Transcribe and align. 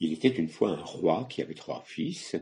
Il 0.00 0.12
était 0.12 0.28
une 0.28 0.48
fois 0.48 0.70
un 0.70 0.82
roi 0.82 1.26
qui 1.30 1.42
avait 1.42 1.54
trois 1.54 1.82
fils. 1.84 2.36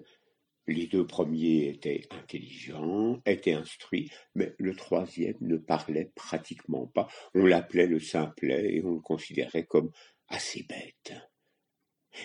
Les 0.66 0.86
deux 0.86 1.06
premiers 1.06 1.69
étaient 1.69 2.06
intelligents, 2.10 3.21
étaient 3.27 3.52
instruits, 3.52 4.11
mais 4.35 4.54
le 4.59 4.75
troisième 4.75 5.36
ne 5.40 5.56
parlait 5.56 6.12
pratiquement 6.14 6.86
pas. 6.86 7.08
On 7.34 7.44
l'appelait 7.44 7.88
le 7.88 7.98
simplet 7.98 8.76
et 8.76 8.84
on 8.84 8.94
le 8.94 9.00
considérait 9.00 9.66
comme 9.66 9.90
assez 10.28 10.62
bête. 10.62 11.14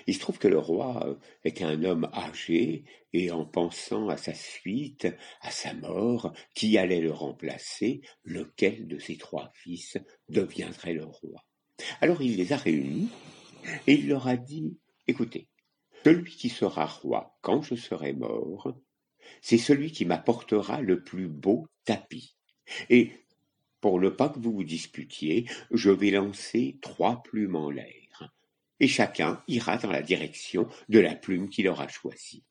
Il 0.06 0.14
se 0.14 0.20
trouve 0.20 0.38
que 0.38 0.48
le 0.48 0.60
roi 0.60 1.18
était 1.44 1.64
un 1.64 1.84
homme 1.84 2.10
âgé, 2.14 2.84
et 3.14 3.32
en 3.32 3.46
pensant 3.46 4.10
à 4.10 4.18
sa 4.18 4.34
suite, 4.34 5.08
à 5.42 5.50
sa 5.50 5.74
mort, 5.74 6.34
qui 6.54 6.78
allait 6.78 7.02
le 7.02 7.12
remplacer, 7.12 8.02
lequel 8.24 8.88
de 8.88 9.00
ses 9.00 9.18
trois 9.18 9.50
fils 9.54 9.98
deviendrait 10.30 10.94
le 10.94 11.06
roi. 11.06 11.46
Alors 12.02 12.22
il 12.22 12.36
les 12.36 12.54
a 12.54 12.58
réunis, 12.58 13.10
et 13.88 13.94
il 13.94 14.10
leur 14.10 14.28
a 14.28 14.36
dit 14.36 14.78
Écoutez, 15.08 15.48
celui 16.04 16.36
qui 16.36 16.50
sera 16.50 16.86
roi 16.86 17.38
quand 17.42 17.62
je 17.62 17.76
serai 17.76 18.14
mort, 18.14 18.74
c'est 19.42 19.58
celui 19.58 19.92
qui 19.92 20.06
m'apportera 20.06 20.82
le 20.82 21.04
plus 21.04 21.28
beau 21.28 21.68
tapis. 21.86 22.36
Et 22.90 23.12
pour 23.80 24.00
ne 24.02 24.10
pas 24.10 24.30
que 24.30 24.40
vous 24.40 24.52
vous 24.52 24.64
disputiez, 24.64 25.50
je 25.72 25.90
vais 25.90 26.12
lancer 26.12 26.78
trois 26.82 27.24
plumes 27.24 27.56
en 27.56 27.70
l'air, 27.70 28.34
et 28.80 28.88
chacun 28.88 29.44
ira 29.48 29.78
dans 29.78 29.92
la 29.92 30.02
direction 30.02 30.68
de 30.90 31.00
la 31.00 31.16
plume 31.16 31.50
qu'il 31.50 31.68
aura 31.68 31.88
choisie. 31.88 32.44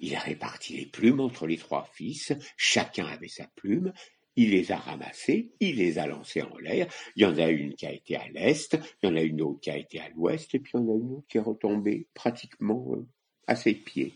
Il 0.00 0.16
a 0.16 0.20
réparti 0.20 0.76
les 0.76 0.86
plumes 0.86 1.20
entre 1.20 1.46
les 1.46 1.58
trois 1.58 1.84
fils, 1.92 2.32
chacun 2.56 3.06
avait 3.06 3.28
sa 3.28 3.46
plume, 3.48 3.92
il 4.38 4.50
les 4.50 4.70
a 4.70 4.76
ramassés, 4.76 5.50
il 5.58 5.78
les 5.78 5.98
a 5.98 6.06
lancés 6.06 6.42
en 6.42 6.56
l'air. 6.58 6.86
Il 7.16 7.22
y 7.22 7.26
en 7.26 7.36
a 7.38 7.50
une 7.50 7.74
qui 7.74 7.86
a 7.86 7.92
été 7.92 8.14
à 8.14 8.28
l'est, 8.28 8.78
il 9.02 9.08
y 9.08 9.12
en 9.12 9.16
a 9.16 9.20
une 9.20 9.42
autre 9.42 9.58
qui 9.58 9.70
a 9.70 9.76
été 9.76 9.98
à 9.98 10.08
l'ouest, 10.10 10.54
et 10.54 10.60
puis 10.60 10.72
il 10.74 10.80
y 10.80 10.84
en 10.84 10.88
a 10.88 10.96
une 10.96 11.12
autre 11.14 11.26
qui 11.26 11.38
est 11.38 11.40
retombée 11.40 12.06
pratiquement 12.14 12.94
euh, 12.94 13.04
à 13.48 13.56
ses 13.56 13.74
pieds. 13.74 14.14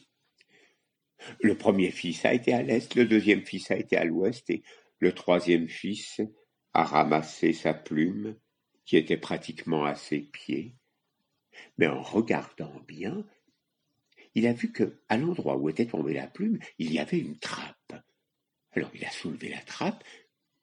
Le 1.40 1.56
premier 1.58 1.90
fils 1.90 2.24
a 2.24 2.32
été 2.32 2.52
à 2.52 2.62
l'est, 2.62 2.94
le 2.94 3.04
deuxième 3.04 3.44
fils 3.44 3.72
a 3.72 3.76
été 3.76 3.96
à 3.96 4.04
l'ouest, 4.04 4.48
et 4.48 4.62
le 5.00 5.12
troisième 5.12 5.66
fils 5.66 6.20
a 6.72 6.84
ramassé 6.84 7.52
sa 7.52 7.74
plume 7.74 8.36
qui 8.84 8.96
était 8.96 9.16
pratiquement 9.16 9.84
à 9.84 9.96
ses 9.96 10.20
pieds. 10.20 10.76
Mais 11.78 11.88
en 11.88 12.00
regardant 12.00 12.80
bien, 12.86 13.26
il 14.36 14.46
a 14.46 14.52
vu 14.52 14.70
que, 14.70 15.00
à 15.08 15.16
l'endroit 15.16 15.56
où 15.56 15.68
était 15.68 15.86
tombée 15.86 16.14
la 16.14 16.28
plume, 16.28 16.60
il 16.78 16.92
y 16.92 17.00
avait 17.00 17.18
une 17.18 17.38
trappe. 17.38 17.71
Alors 18.72 18.90
il 18.94 19.04
a 19.04 19.10
soulevé 19.10 19.48
la 19.48 19.60
trappe, 19.60 20.02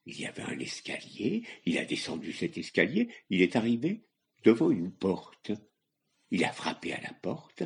il 0.05 0.19
y 0.19 0.25
avait 0.25 0.43
un 0.43 0.59
escalier, 0.59 1.43
il 1.65 1.77
a 1.77 1.85
descendu 1.85 2.33
cet 2.33 2.57
escalier, 2.57 3.09
il 3.29 3.41
est 3.41 3.55
arrivé 3.55 4.01
devant 4.43 4.71
une 4.71 4.91
porte. 4.91 5.51
Il 6.31 6.43
a 6.43 6.51
frappé 6.51 6.93
à 6.93 7.01
la 7.01 7.13
porte, 7.13 7.63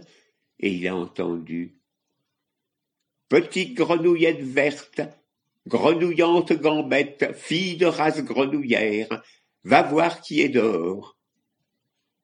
et 0.60 0.74
il 0.74 0.88
a 0.88 0.96
entendu 0.96 1.78
Petite 3.30 3.74
grenouillette 3.74 4.42
verte, 4.42 5.02
grenouillante 5.66 6.54
gambette, 6.54 7.34
fille 7.34 7.78
de 7.78 7.86
race 7.86 8.24
grenouillère, 8.24 9.24
va 9.64 9.82
voir 9.82 10.22
qui 10.22 10.42
est 10.42 10.50
dehors. 10.50 11.18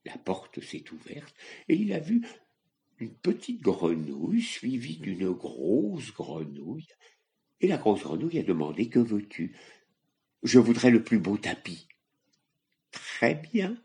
La 0.06 0.18
porte 0.18 0.62
s'est 0.62 0.84
ouverte, 0.92 1.36
et 1.68 1.76
il 1.76 1.94
a 1.94 2.00
vu 2.00 2.22
une 3.00 3.14
petite 3.14 3.62
grenouille 3.62 4.42
suivie 4.42 4.98
d'une 4.98 5.32
grosse 5.32 6.14
grenouille 6.14 6.88
et 7.62 7.68
la 7.68 7.78
grosse 7.78 8.04
grenouille 8.04 8.40
a 8.40 8.44
demandé 8.44 8.90
Que 8.90 9.00
veux-tu? 9.00 9.56
Je 10.44 10.60
voudrais 10.60 10.92
le 10.92 11.04
plus 11.04 11.20
beau 11.20 11.38
tapis. 11.38 11.88
Très 12.92 13.36
bien. 13.36 13.78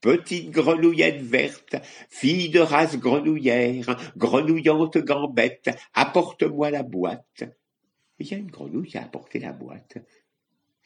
Petite 0.00 0.50
grenouillette 0.50 1.22
verte, 1.22 1.76
fille 2.10 2.50
de 2.50 2.60
race 2.60 2.98
grenouillère, 2.98 4.12
grenouillante 4.18 4.98
gambette, 4.98 5.70
apporte-moi 5.94 6.70
la 6.70 6.82
boîte. 6.82 7.44
Il 8.18 8.28
y 8.28 8.34
a 8.34 8.36
une 8.36 8.50
grenouille 8.50 8.88
qui 8.88 8.98
a 8.98 9.04
apporté 9.04 9.38
la 9.38 9.54
boîte. 9.54 9.96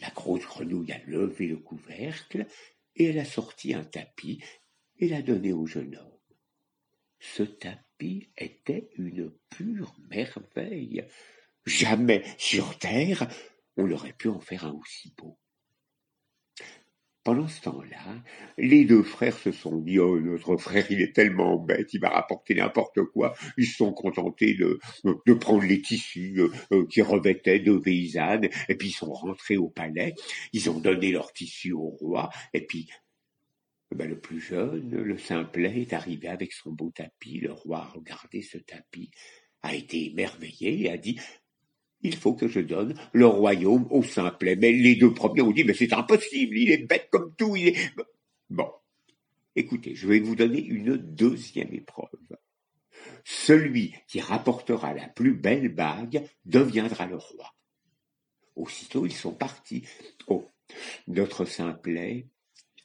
La 0.01 0.11
grosse 0.11 0.45
grenouille 0.45 0.93
a 0.93 1.01
levé 1.07 1.49
le 1.49 1.57
couvercle 1.57 2.47
et 2.95 3.07
elle 3.07 3.19
a 3.19 3.25
sorti 3.25 3.75
un 3.75 3.83
tapis 3.83 4.41
et 4.99 5.09
l'a 5.09 5.23
donné 5.23 5.53
au 5.53 5.67
jeune 5.67 5.97
homme. 5.97 6.19
Ce 7.19 7.43
tapis 7.43 8.31
était 8.37 8.89
une 8.97 9.33
pure 9.51 9.97
merveille. 10.11 11.05
Jamais 11.69 12.25
sur 12.39 12.79
terre 12.79 13.29
on 13.79 13.91
aurait 13.93 14.13
pu 14.13 14.29
en 14.29 14.41
faire 14.41 14.67
un 14.67 14.73
aussi 14.73 15.15
beau. 15.17 15.39
Pendant 17.23 17.47
ce 17.47 17.61
temps-là, 17.63 18.23
les 18.57 18.85
deux 18.85 19.03
frères 19.03 19.37
se 19.37 19.53
sont 19.53 19.77
dit 19.77 19.99
Oh, 19.99 20.19
notre 20.19 20.57
frère, 20.57 20.91
il 20.91 21.01
est 21.01 21.15
tellement 21.15 21.59
bête, 21.59 21.93
il 21.93 22.01
va 22.01 22.09
rapporter 22.09 22.55
n'importe 22.55 23.03
quoi. 23.13 23.35
Ils 23.57 23.67
se 23.67 23.77
sont 23.77 23.93
contentés 23.93 24.55
de, 24.55 24.81
prendre 25.35 25.63
les 25.63 25.81
tissus 25.83 26.41
euh, 26.41 26.51
euh, 26.73 26.87
qui 26.87 27.03
revêtaient 27.03 27.61
de 27.61 27.77
paysannes, 27.77 28.49
et 28.69 28.75
puis 28.75 28.89
ils 28.89 28.93
sont 28.93 29.13
rentrés 29.13 29.59
au 29.59 29.69
palais. 29.69 30.15
Ils 30.53 30.71
ont 30.71 30.81
donné 30.81 31.13
leurs 31.13 31.33
tissus 31.33 31.73
au 31.73 31.91
roi, 31.91 32.31
et 32.55 32.67
puis 32.67 32.89
ben, 33.95 34.09
le 34.09 34.19
plus 34.19 34.41
jeune, 34.41 34.91
le 34.91 35.19
simplet, 35.19 35.83
est 35.83 35.93
arrivé 35.93 36.29
avec 36.29 36.53
son 36.53 36.73
beau 36.73 36.91
tapis. 36.91 37.41
Le 37.41 37.53
roi 37.53 37.81
a 37.81 37.89
regardé 37.89 38.43
ce 38.43 38.59
tapis, 38.59 39.11
a 39.63 39.75
été 39.75 40.07
émerveillé 40.07 40.83
et 40.83 40.91
a 40.91 40.97
dit 40.97 41.19
il 42.03 42.17
faut 42.17 42.35
que 42.35 42.49
je 42.49 42.61
donne 42.61 42.95
le 43.13 43.27
royaume 43.27 43.87
au 43.91 44.03
simplet. 44.03 44.57
Mais 44.57 44.73
les 44.73 44.97
deux 44.97 45.13
premiers 45.13 45.43
ont 45.43 45.53
dit, 45.53 45.65
mais 45.65 45.75
c'est 45.75 45.93
impossible, 45.93 46.57
il 46.57 46.71
est 46.71 46.87
bête 46.87 47.09
comme 47.11 47.35
tout, 47.37 47.57
il 47.57 47.69
est... 47.69 47.93
Bon, 48.51 48.71
écoutez, 49.57 49.95
je 49.95 50.07
vais 50.07 50.21
vous 50.21 50.37
donner 50.37 50.63
une 50.63 50.97
deuxième 50.97 51.73
épreuve. 51.73 52.09
Celui 53.25 53.95
qui 54.07 54.21
rapportera 54.21 54.95
la 54.95 55.09
plus 55.09 55.35
belle 55.35 55.69
bague 55.69 56.25
deviendra 56.45 57.07
le 57.07 57.17
roi. 57.17 57.55
Aussitôt, 58.57 59.07
ils 59.07 59.13
sont 59.13 59.33
partis. 59.33 59.85
Oh, 60.27 60.51
notre 61.07 61.45
simplet, 61.45 62.27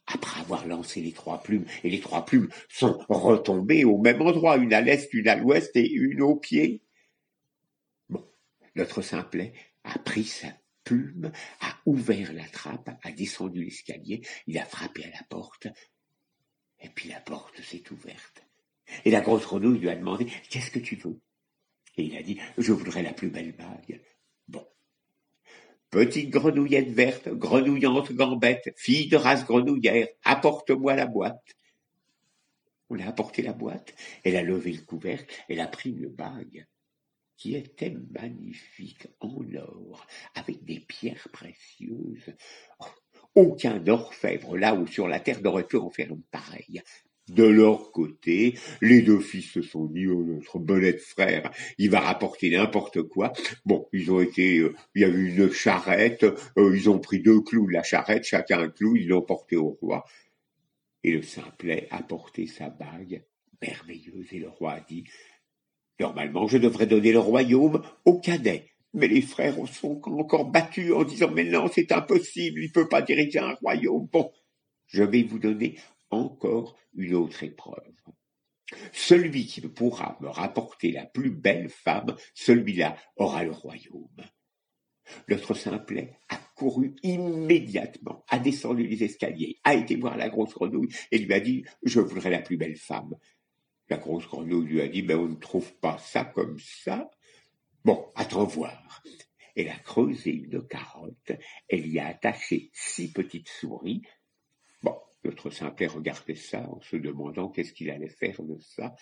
après 0.05 0.41
avoir 0.41 0.67
lancé 0.67 1.01
les 1.01 1.13
trois 1.13 1.41
plumes, 1.41 1.65
et 1.83 1.89
les 1.89 1.99
trois 1.99 2.25
plumes 2.25 2.49
sont 2.69 2.99
retombées 3.07 3.85
au 3.85 3.97
même 3.97 4.21
endroit, 4.21 4.57
une 4.57 4.73
à 4.73 4.81
l'est, 4.81 5.13
une 5.13 5.27
à 5.27 5.35
l'ouest 5.35 5.75
et 5.75 5.89
une 5.89 6.21
au 6.21 6.35
pied, 6.35 6.81
notre 8.75 9.01
simplet 9.01 9.53
a 9.83 9.99
pris 9.99 10.25
sa 10.25 10.47
plume, 10.83 11.31
a 11.61 11.77
ouvert 11.85 12.33
la 12.33 12.47
trappe, 12.47 12.89
a 13.01 13.11
descendu 13.11 13.63
l'escalier, 13.63 14.21
il 14.47 14.57
a 14.57 14.65
frappé 14.65 15.05
à 15.05 15.09
la 15.09 15.23
porte, 15.29 15.67
et 16.79 16.89
puis 16.89 17.09
la 17.09 17.19
porte 17.21 17.61
s'est 17.61 17.83
ouverte. 17.91 18.43
Et 19.05 19.11
la 19.11 19.21
grosse 19.21 19.43
grenouille 19.43 19.79
lui 19.79 19.89
a 19.89 19.95
demandé 19.95 20.27
Qu'est-ce 20.49 20.71
que 20.71 20.79
tu 20.79 20.95
veux? 20.95 21.19
Et 21.95 22.03
il 22.03 22.17
a 22.17 22.23
dit 22.23 22.39
Je 22.57 22.73
voudrais 22.73 23.03
la 23.03 23.13
plus 23.13 23.29
belle 23.29 23.53
bague. 23.53 24.01
Bon. 24.47 24.67
Petite 25.89 26.29
grenouillette 26.29 26.89
verte, 26.89 27.29
grenouillante 27.29 28.11
gambette, 28.11 28.73
fille 28.75 29.07
de 29.07 29.15
race 29.15 29.45
grenouillère, 29.45 30.07
apporte-moi 30.23 30.95
la 30.95 31.05
boîte. 31.05 31.55
On 32.89 32.99
a 32.99 33.07
apporté 33.07 33.41
la 33.41 33.53
boîte, 33.53 33.95
elle 34.23 34.35
a 34.35 34.43
levé 34.43 34.73
le 34.73 34.81
couvercle, 34.81 35.33
elle 35.47 35.61
a 35.61 35.67
pris 35.67 35.91
une 35.91 36.09
bague 36.09 36.67
qui 37.37 37.55
était 37.55 37.95
magnifique 38.11 39.07
en 39.19 39.41
or, 39.55 40.05
avec 40.35 40.63
des 40.63 40.79
pierres 40.79 41.27
précieuses. 41.31 42.33
Oh, 42.79 42.85
aucun 43.35 43.85
orfèvre 43.87 44.57
là 44.57 44.75
où 44.75 44.85
sur 44.87 45.07
la 45.07 45.19
terre 45.19 45.41
n'aurait 45.41 45.67
pu 45.67 45.77
en 45.77 45.89
faire 45.89 46.11
une 46.11 46.23
pareille. 46.23 46.81
De 47.29 47.45
leur 47.45 47.93
côté, 47.93 48.57
les 48.81 49.01
deux 49.01 49.21
fils 49.21 49.49
se 49.49 49.61
sont 49.61 49.85
dit, 49.85 50.07
oh, 50.07 50.23
notre 50.23 50.59
bonnet 50.59 50.97
frère, 50.97 51.51
il 51.77 51.89
va 51.89 52.01
rapporter 52.01 52.49
n'importe 52.49 53.01
quoi. 53.03 53.31
Bon, 53.65 53.87
ils 53.93 54.11
ont 54.11 54.19
été, 54.19 54.57
euh, 54.57 54.75
il 54.93 55.03
y 55.03 55.05
a 55.05 55.07
eu 55.07 55.33
une 55.33 55.49
charrette, 55.49 56.25
euh, 56.57 56.75
ils 56.75 56.89
ont 56.89 56.99
pris 56.99 57.21
deux 57.21 57.39
clous 57.39 57.67
de 57.67 57.73
la 57.73 57.83
charrette, 57.83 58.25
chacun 58.25 58.59
un 58.59 58.69
clou, 58.69 58.97
ils 58.97 59.07
l'ont 59.07 59.21
porté 59.21 59.55
au 59.55 59.69
roi. 59.69 60.03
Et 61.05 61.11
le 61.11 61.21
simplet 61.21 61.87
a 61.91 62.03
porté 62.03 62.45
sa 62.45 62.69
bague 62.69 63.23
merveilleuse, 63.61 64.33
et 64.33 64.39
le 64.39 64.49
roi 64.49 64.73
a 64.73 64.79
dit, 64.81 65.05
Normalement, 65.99 66.47
je 66.47 66.57
devrais 66.57 66.87
donner 66.87 67.11
le 67.11 67.19
royaume 67.19 67.81
au 68.05 68.19
cadet. 68.19 68.69
Mais 68.93 69.07
les 69.07 69.21
frères 69.21 69.55
sont 69.67 70.01
encore 70.05 70.45
battus 70.45 70.91
en 70.93 71.03
disant 71.03 71.31
Mais 71.31 71.43
non, 71.43 71.67
c'est 71.73 71.91
impossible, 71.91 72.59
il 72.61 72.67
ne 72.67 72.73
peut 72.73 72.87
pas 72.87 73.01
diriger 73.01 73.39
un 73.39 73.53
royaume. 73.53 74.07
Bon, 74.11 74.31
je 74.87 75.03
vais 75.03 75.23
vous 75.23 75.39
donner 75.39 75.77
encore 76.11 76.77
une 76.95 77.15
autre 77.15 77.43
épreuve. 77.43 77.93
Celui 78.91 79.45
qui 79.45 79.61
pourra 79.61 80.17
me 80.21 80.29
rapporter 80.29 80.91
la 80.91 81.05
plus 81.05 81.31
belle 81.31 81.69
femme, 81.69 82.15
celui-là 82.33 82.95
aura 83.17 83.43
le 83.43 83.51
royaume. 83.51 84.07
Notre 85.27 85.53
simplet 85.53 86.17
a 86.29 86.37
couru 86.55 86.95
immédiatement, 87.03 88.23
a 88.29 88.39
descendu 88.39 88.87
les 88.87 89.03
escaliers, 89.03 89.59
a 89.63 89.73
été 89.73 89.95
voir 89.95 90.17
la 90.17 90.29
grosse 90.29 90.53
grenouille 90.53 90.93
et 91.11 91.17
lui 91.17 91.33
a 91.33 91.39
dit 91.39 91.65
Je 91.83 91.99
voudrais 91.99 92.29
la 92.29 92.39
plus 92.39 92.57
belle 92.57 92.77
femme. 92.77 93.15
La 93.89 93.97
grosse 93.97 94.25
grenouille 94.27 94.67
lui 94.67 94.81
a 94.81 94.87
dit, 94.87 95.01
ben 95.01 95.17
on 95.17 95.27
ne 95.27 95.35
trouve 95.35 95.73
pas 95.75 95.97
ça 95.97 96.25
comme 96.25 96.57
ça. 96.59 97.09
Bon, 97.83 98.11
attends 98.15 98.45
voir. 98.45 99.03
Elle 99.55 99.69
a 99.69 99.77
creusé 99.77 100.31
une 100.31 100.65
carotte, 100.65 101.31
elle 101.69 101.87
y 101.87 101.99
a 101.99 102.07
attaché 102.07 102.71
six 102.73 103.11
petites 103.11 103.49
souris. 103.49 104.01
Bon, 104.81 104.97
Notre 105.23 105.51
simplet 105.51 105.87
regardait 105.87 106.35
ça 106.35 106.61
en 106.69 106.81
se 106.81 106.95
demandant 106.95 107.49
qu'est-ce 107.49 107.73
qu'il 107.73 107.91
allait 107.91 108.09
faire 108.09 108.41
de 108.41 108.57
ça. 108.59 108.95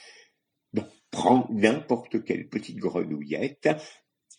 Bon, 0.73 0.85
prends 1.09 1.47
n'importe 1.51 2.23
quelle 2.23 2.49
petite 2.49 2.77
grenouillette. 2.77 3.69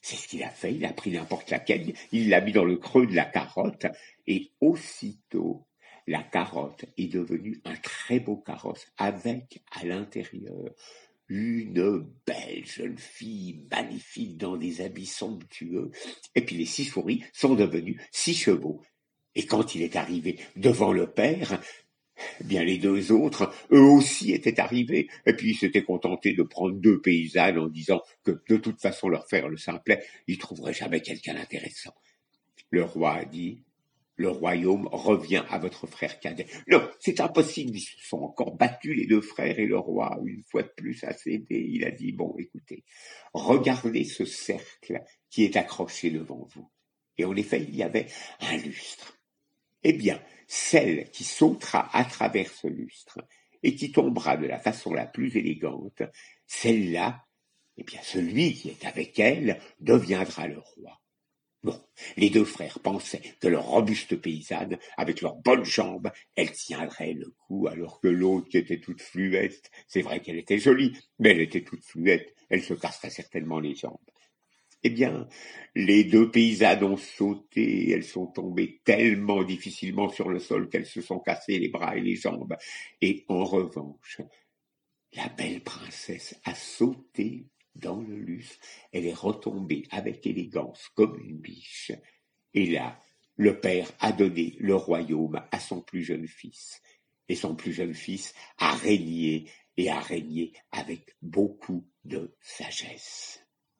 C'est 0.02 0.16
ce 0.16 0.26
qu'il 0.28 0.42
a 0.42 0.50
fait. 0.50 0.74
Il 0.74 0.84
a 0.84 0.92
pris 0.92 1.12
n'importe 1.12 1.50
laquelle. 1.50 1.94
Il 2.10 2.28
l'a 2.28 2.40
mis 2.40 2.52
dans 2.52 2.64
le 2.64 2.76
creux 2.76 3.06
de 3.06 3.14
la 3.14 3.24
carotte. 3.24 3.86
Et 4.26 4.50
aussitôt, 4.60 5.66
la 6.06 6.22
carotte 6.22 6.84
est 6.96 7.12
devenue 7.12 7.60
un 7.64 7.76
très 7.76 8.20
beau 8.20 8.36
carrosse 8.36 8.86
avec 8.96 9.62
à 9.70 9.84
l'intérieur 9.84 10.74
une 11.28 12.06
belle 12.26 12.66
jeune 12.66 12.98
fille 12.98 13.66
magnifique 13.70 14.36
dans 14.36 14.56
des 14.56 14.82
habits 14.82 15.06
somptueux. 15.06 15.90
Et 16.34 16.42
puis 16.42 16.56
les 16.56 16.66
six 16.66 16.84
souris 16.84 17.22
sont 17.32 17.54
devenus 17.54 18.00
six 18.10 18.34
chevaux. 18.34 18.82
Et 19.34 19.46
quand 19.46 19.74
il 19.74 19.82
est 19.82 19.96
arrivé 19.96 20.38
devant 20.56 20.92
le 20.92 21.10
père, 21.10 21.58
eh 22.40 22.44
bien 22.44 22.62
les 22.64 22.76
deux 22.76 23.12
autres, 23.12 23.52
eux 23.72 23.80
aussi 23.80 24.32
étaient 24.32 24.60
arrivés, 24.60 25.08
et 25.24 25.32
puis 25.32 25.50
ils 25.50 25.56
s'étaient 25.56 25.84
contentés 25.84 26.34
de 26.34 26.42
prendre 26.42 26.74
deux 26.74 27.00
paysannes 27.00 27.58
en 27.58 27.68
disant 27.68 28.02
que 28.24 28.42
de 28.48 28.56
toute 28.56 28.80
façon 28.80 29.08
leur 29.08 29.26
faire 29.26 29.48
le 29.48 29.56
simplet, 29.56 30.04
ils 30.26 30.38
trouveraient 30.38 30.74
jamais 30.74 31.00
quelqu'un 31.00 31.34
d'intéressant. 31.34 31.94
Le 32.70 32.84
roi 32.84 33.14
a 33.14 33.24
dit, 33.24 33.62
le 34.16 34.28
royaume 34.28 34.88
revient 34.92 35.44
à 35.48 35.58
votre 35.58 35.86
frère 35.86 36.20
cadet. 36.20 36.46
Non, 36.68 36.88
c'est 37.00 37.20
impossible, 37.20 37.76
ils 37.76 37.80
se 37.80 37.96
sont 38.06 38.22
encore 38.22 38.54
battus 38.56 38.96
les 38.96 39.06
deux 39.06 39.20
frères 39.20 39.58
et 39.58 39.66
le 39.66 39.78
roi, 39.78 40.18
une 40.24 40.42
fois 40.42 40.62
de 40.62 40.72
plus, 40.76 41.02
a 41.04 41.12
cédé. 41.12 41.66
Il 41.68 41.84
a 41.84 41.90
dit, 41.90 42.12
bon, 42.12 42.34
écoutez, 42.38 42.84
regardez 43.32 44.04
ce 44.04 44.24
cercle 44.24 45.02
qui 45.30 45.44
est 45.44 45.56
accroché 45.56 46.10
devant 46.10 46.46
vous. 46.54 46.70
Et 47.18 47.24
en 47.24 47.34
effet, 47.36 47.62
il 47.62 47.74
y 47.74 47.82
avait 47.82 48.06
un 48.40 48.56
lustre. 48.56 49.18
Eh 49.82 49.92
bien, 49.92 50.22
celle 50.46 51.10
qui 51.10 51.24
sautera 51.24 51.88
à 51.96 52.04
travers 52.04 52.50
ce 52.50 52.68
lustre 52.68 53.18
et 53.62 53.74
qui 53.74 53.92
tombera 53.92 54.36
de 54.36 54.46
la 54.46 54.58
façon 54.58 54.92
la 54.92 55.06
plus 55.06 55.36
élégante, 55.36 56.02
celle-là, 56.46 57.24
eh 57.76 57.84
bien, 57.84 58.00
celui 58.02 58.54
qui 58.54 58.68
est 58.70 58.84
avec 58.84 59.18
elle 59.18 59.58
deviendra 59.80 60.46
le 60.46 60.58
roi. 60.58 61.01
Bon, 61.62 61.80
les 62.16 62.28
deux 62.28 62.44
frères 62.44 62.80
pensaient 62.80 63.22
que 63.40 63.46
leur 63.46 63.64
robuste 63.64 64.16
paysanne, 64.16 64.78
avec 64.96 65.20
leurs 65.20 65.36
bonnes 65.36 65.64
jambes, 65.64 66.10
elle 66.34 66.50
tiendrait 66.50 67.12
le 67.12 67.32
coup, 67.38 67.68
alors 67.68 68.00
que 68.00 68.08
l'autre, 68.08 68.48
qui 68.48 68.58
était 68.58 68.80
toute 68.80 69.00
fluette, 69.00 69.70
c'est 69.86 70.02
vrai 70.02 70.20
qu'elle 70.20 70.38
était 70.38 70.58
jolie, 70.58 70.96
mais 71.20 71.30
elle 71.30 71.40
était 71.40 71.62
toute 71.62 71.84
fluette, 71.84 72.34
elle 72.48 72.64
se 72.64 72.74
casserait 72.74 73.10
certainement 73.10 73.60
les 73.60 73.76
jambes. 73.76 73.98
Eh 74.82 74.90
bien, 74.90 75.28
les 75.76 76.02
deux 76.02 76.32
paysannes 76.32 76.82
ont 76.82 76.96
sauté, 76.96 77.90
elles 77.90 78.02
sont 78.02 78.26
tombées 78.26 78.80
tellement 78.84 79.44
difficilement 79.44 80.08
sur 80.08 80.28
le 80.28 80.40
sol 80.40 80.68
qu'elles 80.68 80.86
se 80.86 81.00
sont 81.00 81.20
cassées 81.20 81.60
les 81.60 81.68
bras 81.68 81.96
et 81.96 82.00
les 82.00 82.16
jambes. 82.16 82.56
Et 83.00 83.24
en 83.28 83.44
revanche, 83.44 84.20
la 85.12 85.28
belle 85.28 85.62
princesse 85.62 86.34
a 86.44 86.54
sauté 86.56 87.46
dans 87.74 88.00
le 88.00 88.16
lustre, 88.16 88.58
elle 88.92 89.06
est 89.06 89.14
retombée 89.14 89.84
avec 89.90 90.26
élégance 90.26 90.88
comme 90.94 91.18
une 91.18 91.38
biche. 91.38 91.92
Et 92.54 92.66
là, 92.66 92.98
le 93.36 93.60
père 93.60 93.90
a 94.00 94.12
donné 94.12 94.56
le 94.60 94.74
royaume 94.74 95.42
à 95.50 95.58
son 95.58 95.80
plus 95.80 96.02
jeune 96.02 96.28
fils. 96.28 96.82
Et 97.28 97.34
son 97.34 97.54
plus 97.54 97.72
jeune 97.72 97.94
fils 97.94 98.34
a 98.58 98.74
régné 98.74 99.50
et 99.76 99.88
a 99.90 100.00
régné 100.00 100.52
avec 100.70 101.16
beaucoup 101.22 101.88
de 102.04 102.36
sagesse. 102.40 103.41